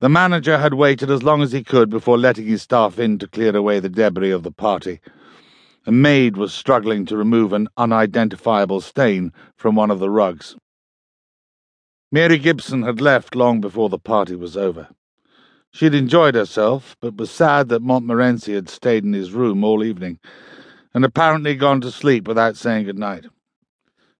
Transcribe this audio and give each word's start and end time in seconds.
The 0.00 0.08
manager 0.10 0.58
had 0.58 0.74
waited 0.74 1.10
as 1.10 1.22
long 1.22 1.40
as 1.40 1.52
he 1.52 1.64
could 1.64 1.88
before 1.88 2.18
letting 2.18 2.46
his 2.46 2.62
staff 2.62 2.98
in 2.98 3.18
to 3.18 3.26
clear 3.26 3.56
away 3.56 3.80
the 3.80 3.88
debris 3.88 4.30
of 4.30 4.42
the 4.42 4.50
party. 4.50 5.00
A 5.86 5.92
maid 5.92 6.36
was 6.36 6.52
struggling 6.52 7.06
to 7.06 7.16
remove 7.16 7.52
an 7.54 7.68
unidentifiable 7.78 8.82
stain 8.82 9.32
from 9.56 9.74
one 9.74 9.90
of 9.90 9.98
the 9.98 10.10
rugs. 10.10 10.54
Mary 12.12 12.38
Gibson 12.38 12.82
had 12.82 13.00
left 13.00 13.34
long 13.34 13.60
before 13.60 13.88
the 13.88 13.98
party 13.98 14.36
was 14.36 14.56
over. 14.56 14.88
She 15.72 15.86
had 15.86 15.94
enjoyed 15.94 16.34
herself, 16.34 16.96
but 17.00 17.16
was 17.16 17.30
sad 17.30 17.68
that 17.70 17.82
Montmorency 17.82 18.54
had 18.54 18.68
stayed 18.68 19.04
in 19.04 19.14
his 19.14 19.32
room 19.32 19.64
all 19.64 19.82
evening, 19.82 20.18
and 20.92 21.04
apparently 21.04 21.54
gone 21.54 21.80
to 21.80 21.90
sleep 21.90 22.28
without 22.28 22.56
saying 22.56 22.84
good 22.84 22.98
night. 22.98 23.24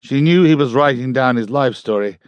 She 0.00 0.20
knew 0.20 0.42
he 0.42 0.54
was 0.54 0.74
writing 0.74 1.12
down 1.12 1.36
his 1.36 1.50
life 1.50 1.74
story, 1.76 2.18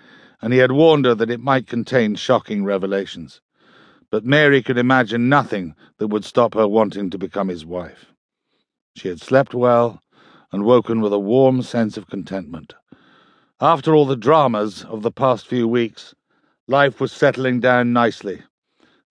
and 0.40 0.52
he 0.52 0.58
had 0.58 0.72
warned 0.72 1.04
her 1.04 1.14
that 1.14 1.30
it 1.30 1.40
might 1.40 1.66
contain 1.66 2.14
shocking 2.14 2.64
revelations. 2.64 3.40
But 4.10 4.24
Mary 4.24 4.62
could 4.62 4.78
imagine 4.78 5.28
nothing 5.28 5.74
that 5.98 6.08
would 6.08 6.24
stop 6.24 6.54
her 6.54 6.66
wanting 6.66 7.10
to 7.10 7.18
become 7.18 7.48
his 7.48 7.66
wife. 7.66 8.12
She 8.96 9.08
had 9.08 9.20
slept 9.20 9.54
well 9.54 10.00
and 10.50 10.64
woken 10.64 11.00
with 11.00 11.12
a 11.12 11.18
warm 11.18 11.62
sense 11.62 11.96
of 11.96 12.08
contentment. 12.08 12.74
After 13.60 13.94
all 13.94 14.06
the 14.06 14.16
dramas 14.16 14.84
of 14.84 15.02
the 15.02 15.10
past 15.10 15.46
few 15.46 15.66
weeks, 15.68 16.14
life 16.66 17.00
was 17.00 17.12
settling 17.12 17.60
down 17.60 17.92
nicely, 17.92 18.42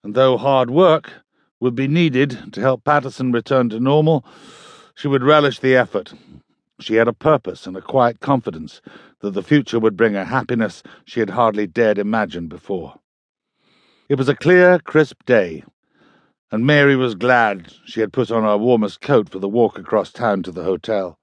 and 0.02 0.14
though 0.14 0.36
hard 0.36 0.70
work 0.70 1.12
would 1.60 1.74
be 1.74 1.88
needed 1.88 2.52
to 2.52 2.60
help 2.60 2.84
Paterson 2.84 3.30
return 3.32 3.68
to 3.68 3.80
normal, 3.80 4.24
she 4.94 5.08
would 5.08 5.22
relish 5.22 5.58
the 5.58 5.76
effort. 5.76 6.12
She 6.80 6.94
had 6.94 7.08
a 7.08 7.12
purpose 7.12 7.66
and 7.66 7.76
a 7.76 7.82
quiet 7.82 8.20
confidence 8.20 8.80
that 9.20 9.32
the 9.32 9.42
future 9.42 9.78
would 9.78 9.96
bring 9.96 10.16
a 10.16 10.24
happiness 10.24 10.82
she 11.04 11.20
had 11.20 11.30
hardly 11.30 11.66
dared 11.66 11.98
imagine 11.98 12.48
before. 12.48 12.94
It 14.08 14.16
was 14.16 14.28
a 14.28 14.36
clear, 14.36 14.78
crisp 14.78 15.24
day, 15.26 15.64
and 16.50 16.66
Mary 16.66 16.96
was 16.96 17.14
glad 17.14 17.72
she 17.84 18.00
had 18.00 18.12
put 18.12 18.30
on 18.30 18.42
her 18.42 18.56
warmest 18.56 19.00
coat 19.00 19.28
for 19.28 19.38
the 19.38 19.48
walk 19.48 19.78
across 19.78 20.12
town 20.12 20.42
to 20.44 20.52
the 20.52 20.64
hotel. 20.64 21.18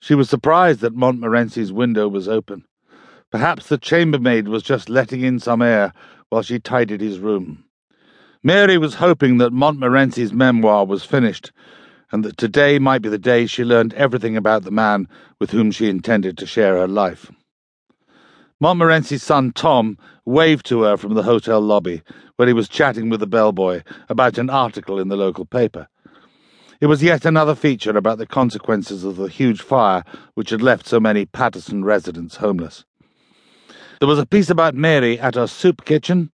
She 0.00 0.14
was 0.14 0.30
surprised 0.30 0.80
that 0.80 0.94
Montmorency's 0.94 1.72
window 1.72 2.08
was 2.08 2.28
open. 2.28 2.64
Perhaps 3.30 3.68
the 3.68 3.78
chambermaid 3.78 4.48
was 4.48 4.62
just 4.62 4.88
letting 4.88 5.22
in 5.22 5.38
some 5.38 5.60
air 5.60 5.92
while 6.28 6.42
she 6.42 6.58
tidied 6.58 7.00
his 7.00 7.18
room. 7.18 7.64
Mary 8.42 8.78
was 8.78 8.94
hoping 8.94 9.38
that 9.38 9.52
Montmorency's 9.52 10.32
memoir 10.32 10.84
was 10.84 11.04
finished 11.04 11.50
and 12.14 12.24
that 12.24 12.36
today 12.36 12.78
might 12.78 13.02
be 13.02 13.08
the 13.08 13.18
day 13.18 13.44
she 13.44 13.64
learned 13.64 13.92
everything 13.94 14.36
about 14.36 14.62
the 14.62 14.70
man 14.70 15.08
with 15.40 15.50
whom 15.50 15.72
she 15.72 15.88
intended 15.88 16.38
to 16.38 16.46
share 16.46 16.76
her 16.76 16.86
life. 16.86 17.28
Montmorency's 18.60 19.24
son 19.24 19.50
Tom 19.50 19.98
waved 20.24 20.64
to 20.66 20.82
her 20.82 20.96
from 20.96 21.14
the 21.14 21.24
hotel 21.24 21.60
lobby, 21.60 22.02
where 22.36 22.46
he 22.46 22.54
was 22.54 22.68
chatting 22.68 23.10
with 23.10 23.18
the 23.18 23.26
bellboy 23.26 23.82
about 24.08 24.38
an 24.38 24.48
article 24.48 25.00
in 25.00 25.08
the 25.08 25.16
local 25.16 25.44
paper. 25.44 25.88
It 26.80 26.86
was 26.86 27.02
yet 27.02 27.24
another 27.24 27.56
feature 27.56 27.96
about 27.96 28.18
the 28.18 28.28
consequences 28.28 29.02
of 29.02 29.16
the 29.16 29.26
huge 29.26 29.60
fire 29.60 30.04
which 30.34 30.50
had 30.50 30.62
left 30.62 30.86
so 30.86 31.00
many 31.00 31.26
Paterson 31.26 31.84
residents 31.84 32.36
homeless. 32.36 32.84
There 33.98 34.06
was 34.06 34.20
a 34.20 34.26
piece 34.26 34.50
about 34.50 34.76
Mary 34.76 35.18
at 35.18 35.34
her 35.34 35.48
soup 35.48 35.84
kitchen, 35.84 36.30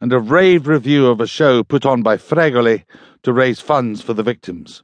and 0.00 0.10
a 0.10 0.20
rave 0.20 0.66
review 0.66 1.06
of 1.08 1.20
a 1.20 1.26
show 1.26 1.62
put 1.62 1.84
on 1.84 2.02
by 2.02 2.16
Fregoli 2.16 2.84
to 3.24 3.32
raise 3.34 3.60
funds 3.60 4.00
for 4.00 4.14
the 4.14 4.22
victims. 4.22 4.82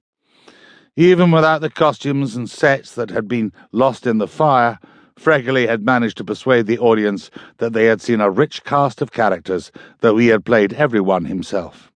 Even 0.96 1.32
without 1.32 1.60
the 1.60 1.70
costumes 1.70 2.36
and 2.36 2.48
sets 2.48 2.94
that 2.94 3.10
had 3.10 3.26
been 3.26 3.52
lost 3.72 4.06
in 4.06 4.18
the 4.18 4.28
fire, 4.28 4.78
Fregoli 5.18 5.66
had 5.66 5.84
managed 5.84 6.16
to 6.18 6.24
persuade 6.24 6.66
the 6.66 6.78
audience 6.78 7.30
that 7.58 7.72
they 7.72 7.86
had 7.86 8.00
seen 8.00 8.20
a 8.20 8.30
rich 8.30 8.62
cast 8.62 9.02
of 9.02 9.10
characters, 9.10 9.72
though 10.00 10.16
he 10.16 10.28
had 10.28 10.44
played 10.44 10.72
everyone 10.74 11.24
himself. 11.24 11.90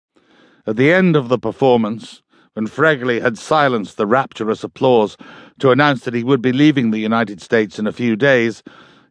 At 0.65 0.77
the 0.77 0.91
end 0.91 1.15
of 1.15 1.29
the 1.29 1.37
performance, 1.37 2.23
when 2.53 2.65
Fregoli 2.65 3.21
had 3.21 3.37
silenced 3.37 3.97
the 3.97 4.07
rapturous 4.07 4.63
applause 4.63 5.15
to 5.59 5.69
announce 5.69 6.03
that 6.03 6.15
he 6.15 6.23
would 6.23 6.41
be 6.41 6.51
leaving 6.51 6.89
the 6.89 6.97
United 6.97 7.39
States 7.39 7.77
in 7.77 7.85
a 7.85 7.91
few 7.91 8.15
days, 8.15 8.63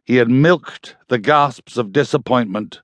he 0.03 0.17
had 0.17 0.29
milked 0.29 0.97
the 1.07 1.17
gasps 1.17 1.77
of 1.77 1.93
disappointment 1.93 2.81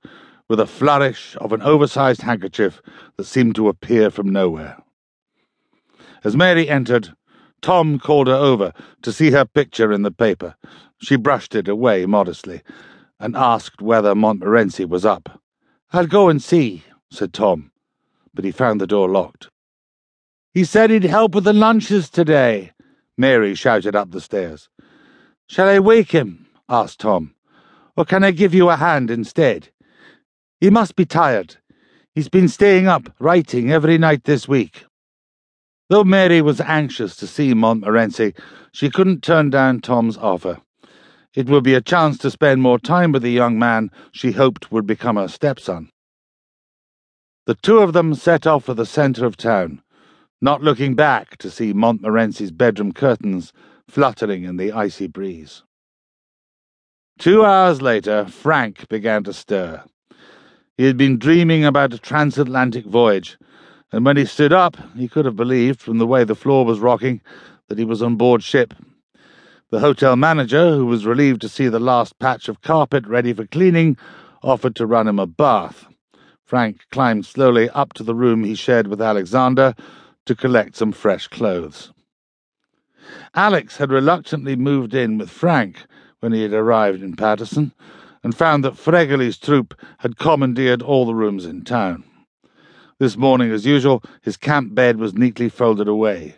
with 0.47 0.59
a 0.59 0.65
flourish 0.65 1.35
of 1.41 1.51
an 1.51 1.61
oversized 1.61 2.21
handkerchief 2.21 2.81
that 3.17 3.25
seemed 3.25 3.55
to 3.55 3.67
appear 3.67 4.09
from 4.09 4.29
nowhere. 4.29 4.82
As 6.23 6.37
Mary 6.37 6.69
entered, 6.69 7.13
Tom 7.61 7.99
called 7.99 8.27
her 8.27 8.33
over 8.33 8.73
to 9.01 9.11
see 9.11 9.31
her 9.31 9.45
picture 9.45 9.91
in 9.91 10.03
the 10.03 10.11
paper. 10.11 10.55
She 10.99 11.15
brushed 11.15 11.55
it 11.55 11.67
away 11.67 12.05
modestly 12.05 12.61
and 13.19 13.35
asked 13.35 13.81
whether 13.81 14.15
Montmorency 14.15 14.85
was 14.85 15.05
up. 15.05 15.41
I'll 15.91 16.07
go 16.07 16.29
and 16.29 16.41
see, 16.41 16.83
said 17.11 17.33
Tom, 17.33 17.71
but 18.33 18.45
he 18.45 18.51
found 18.51 18.81
the 18.81 18.87
door 18.87 19.09
locked. 19.09 19.49
He 20.53 20.63
said 20.63 20.89
he'd 20.89 21.03
help 21.03 21.35
with 21.35 21.43
the 21.43 21.53
lunches 21.53 22.09
today, 22.09 22.71
Mary 23.17 23.53
shouted 23.55 23.95
up 23.95 24.11
the 24.11 24.21
stairs. 24.21 24.69
Shall 25.47 25.67
I 25.67 25.79
wake 25.79 26.11
him? 26.11 26.47
asked 26.69 26.99
Tom. 26.99 27.35
Or 27.95 28.05
can 28.05 28.23
I 28.23 28.31
give 28.31 28.53
you 28.53 28.69
a 28.69 28.75
hand 28.75 29.11
instead? 29.11 29.69
He 30.59 30.69
must 30.69 30.95
be 30.95 31.05
tired. 31.05 31.57
He's 32.15 32.29
been 32.29 32.47
staying 32.47 32.87
up, 32.87 33.13
writing 33.19 33.71
every 33.71 33.97
night 33.97 34.23
this 34.23 34.47
week. 34.47 34.85
Though 35.93 36.03
Mary 36.03 36.41
was 36.41 36.59
anxious 36.59 37.15
to 37.17 37.27
see 37.27 37.53
Montmorency, 37.53 38.33
she 38.71 38.89
couldn't 38.89 39.21
turn 39.21 39.51
down 39.51 39.79
Tom's 39.79 40.17
offer. 40.17 40.59
It 41.35 41.47
would 41.47 41.63
be 41.63 41.75
a 41.75 41.81
chance 41.81 42.17
to 42.17 42.31
spend 42.31 42.63
more 42.63 42.79
time 42.79 43.11
with 43.11 43.21
the 43.21 43.29
young 43.29 43.59
man 43.59 43.91
she 44.11 44.31
hoped 44.31 44.71
would 44.71 44.87
become 44.87 45.17
her 45.17 45.27
stepson. 45.27 45.91
The 47.45 47.53
two 47.53 47.77
of 47.77 47.93
them 47.93 48.15
set 48.15 48.47
off 48.47 48.63
for 48.63 48.73
the 48.73 48.87
centre 48.87 49.23
of 49.23 49.37
town, 49.37 49.83
not 50.41 50.63
looking 50.63 50.95
back 50.95 51.37
to 51.37 51.51
see 51.51 51.73
Montmorency's 51.73 52.49
bedroom 52.49 52.91
curtains 52.91 53.53
fluttering 53.87 54.45
in 54.45 54.57
the 54.57 54.71
icy 54.71 55.05
breeze. 55.05 55.61
Two 57.19 57.45
hours 57.45 57.83
later, 57.83 58.25
Frank 58.25 58.89
began 58.89 59.23
to 59.25 59.31
stir. 59.31 59.83
He 60.75 60.85
had 60.85 60.97
been 60.97 61.19
dreaming 61.19 61.63
about 61.63 61.93
a 61.93 61.99
transatlantic 61.99 62.87
voyage 62.87 63.37
and 63.93 64.03
when 64.03 64.17
he 64.17 64.25
stood 64.25 64.51
up, 64.51 64.75
he 64.97 65.07
could 65.07 65.23
have 65.25 65.35
believed, 65.35 65.79
from 65.79 65.99
the 65.99 66.07
way 66.07 66.23
the 66.23 66.33
floor 66.33 66.65
was 66.65 66.79
rocking, 66.79 67.21
that 67.69 67.77
he 67.77 67.85
was 67.85 68.01
on 68.01 68.15
board 68.15 68.43
ship. 68.43 68.73
The 69.69 69.81
hotel 69.81 70.15
manager, 70.15 70.71
who 70.71 70.87
was 70.87 71.05
relieved 71.05 71.41
to 71.41 71.49
see 71.49 71.67
the 71.67 71.79
last 71.79 72.17
patch 72.17 72.49
of 72.49 72.61
carpet 72.61 73.05
ready 73.05 73.33
for 73.33 73.45
cleaning, 73.45 73.95
offered 74.41 74.75
to 74.77 74.87
run 74.87 75.07
him 75.07 75.19
a 75.19 75.27
bath. 75.27 75.85
Frank 76.43 76.81
climbed 76.89 77.27
slowly 77.27 77.69
up 77.69 77.93
to 77.93 78.03
the 78.03 78.15
room 78.15 78.43
he 78.43 78.55
shared 78.55 78.87
with 78.87 78.99
Alexander 78.99 79.75
to 80.25 80.35
collect 80.35 80.75
some 80.75 80.91
fresh 80.91 81.27
clothes. 81.27 81.93
Alex 83.35 83.77
had 83.77 83.91
reluctantly 83.91 84.55
moved 84.55 84.95
in 84.95 85.19
with 85.19 85.29
Frank 85.29 85.85
when 86.19 86.33
he 86.33 86.41
had 86.41 86.53
arrived 86.53 87.03
in 87.03 87.15
Paterson, 87.15 87.73
and 88.23 88.33
found 88.33 88.63
that 88.63 88.77
Fregoli's 88.77 89.37
troupe 89.37 89.75
had 89.99 90.17
commandeered 90.17 90.81
all 90.81 91.05
the 91.05 91.13
rooms 91.13 91.45
in 91.45 91.63
town. 91.63 92.03
This 92.99 93.17
morning, 93.17 93.51
as 93.51 93.65
usual, 93.65 94.03
his 94.21 94.37
camp 94.37 94.75
bed 94.75 94.97
was 94.97 95.15
neatly 95.15 95.49
folded 95.49 95.87
away. 95.87 96.35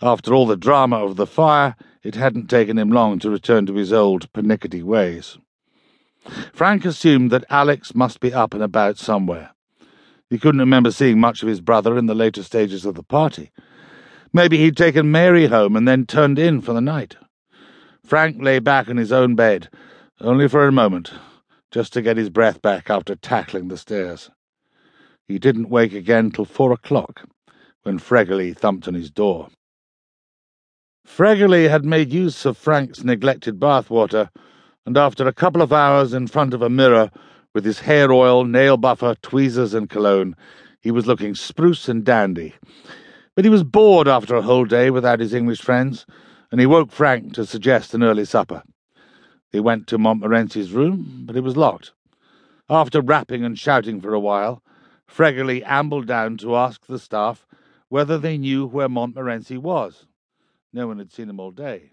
After 0.00 0.34
all 0.34 0.46
the 0.46 0.56
drama 0.56 0.96
of 0.96 1.16
the 1.16 1.26
fire, 1.26 1.76
it 2.02 2.14
hadn't 2.14 2.48
taken 2.48 2.78
him 2.78 2.90
long 2.90 3.18
to 3.20 3.30
return 3.30 3.66
to 3.66 3.74
his 3.74 3.92
old 3.92 4.32
pernickety 4.32 4.82
ways. 4.82 5.38
Frank 6.52 6.84
assumed 6.84 7.30
that 7.30 7.44
Alex 7.50 7.94
must 7.94 8.20
be 8.20 8.32
up 8.32 8.54
and 8.54 8.62
about 8.62 8.98
somewhere. 8.98 9.50
He 10.28 10.38
couldn't 10.38 10.60
remember 10.60 10.90
seeing 10.90 11.20
much 11.20 11.42
of 11.42 11.48
his 11.48 11.60
brother 11.60 11.96
in 11.96 12.06
the 12.06 12.14
later 12.14 12.42
stages 12.42 12.84
of 12.84 12.94
the 12.94 13.02
party. 13.02 13.52
Maybe 14.32 14.58
he'd 14.58 14.76
taken 14.76 15.10
Mary 15.10 15.46
home 15.46 15.76
and 15.76 15.86
then 15.86 16.04
turned 16.04 16.38
in 16.38 16.60
for 16.60 16.72
the 16.72 16.80
night. 16.80 17.16
Frank 18.04 18.42
lay 18.42 18.58
back 18.58 18.88
in 18.88 18.96
his 18.96 19.12
own 19.12 19.34
bed, 19.34 19.68
only 20.20 20.48
for 20.48 20.66
a 20.66 20.72
moment, 20.72 21.12
just 21.70 21.92
to 21.92 22.02
get 22.02 22.16
his 22.16 22.30
breath 22.30 22.60
back 22.60 22.90
after 22.90 23.14
tackling 23.14 23.68
the 23.68 23.76
stairs. 23.76 24.30
He 25.28 25.38
didn't 25.38 25.70
wake 25.70 25.92
again 25.92 26.30
till 26.30 26.44
four 26.44 26.72
o'clock, 26.72 27.28
when 27.82 27.98
Fregoli 27.98 28.56
thumped 28.56 28.86
on 28.86 28.94
his 28.94 29.10
door. 29.10 29.48
Fregoli 31.04 31.68
had 31.68 31.84
made 31.84 32.12
use 32.12 32.44
of 32.44 32.56
Frank's 32.56 33.02
neglected 33.02 33.58
bathwater, 33.58 34.30
and 34.84 34.96
after 34.96 35.26
a 35.26 35.32
couple 35.32 35.62
of 35.62 35.72
hours 35.72 36.12
in 36.12 36.28
front 36.28 36.54
of 36.54 36.62
a 36.62 36.70
mirror, 36.70 37.10
with 37.54 37.64
his 37.64 37.80
hair 37.80 38.12
oil, 38.12 38.44
nail 38.44 38.76
buffer, 38.76 39.16
tweezers, 39.22 39.74
and 39.74 39.90
cologne, 39.90 40.36
he 40.80 40.90
was 40.92 41.06
looking 41.06 41.34
spruce 41.34 41.88
and 41.88 42.04
dandy. 42.04 42.54
But 43.34 43.44
he 43.44 43.50
was 43.50 43.64
bored 43.64 44.06
after 44.06 44.36
a 44.36 44.42
whole 44.42 44.64
day 44.64 44.90
without 44.90 45.20
his 45.20 45.34
English 45.34 45.60
friends, 45.60 46.06
and 46.52 46.60
he 46.60 46.66
woke 46.66 46.92
Frank 46.92 47.34
to 47.34 47.46
suggest 47.46 47.94
an 47.94 48.04
early 48.04 48.24
supper. 48.24 48.62
They 49.52 49.60
went 49.60 49.88
to 49.88 49.98
Montmorency's 49.98 50.72
room, 50.72 51.24
but 51.26 51.36
it 51.36 51.42
was 51.42 51.56
locked. 51.56 51.92
After 52.68 53.00
rapping 53.00 53.44
and 53.44 53.58
shouting 53.58 54.00
for 54.00 54.14
a 54.14 54.20
while, 54.20 54.62
Fregoli 55.08 55.62
ambled 55.64 56.06
down 56.06 56.36
to 56.38 56.56
ask 56.56 56.86
the 56.86 56.98
staff 56.98 57.46
whether 57.88 58.18
they 58.18 58.36
knew 58.38 58.66
where 58.66 58.88
Montmorency 58.88 59.56
was. 59.56 60.06
No 60.72 60.86
one 60.86 60.98
had 60.98 61.12
seen 61.12 61.30
him 61.30 61.40
all 61.40 61.52
day. 61.52 61.92